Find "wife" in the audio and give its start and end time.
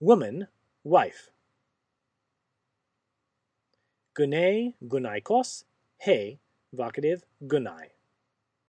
0.82-1.30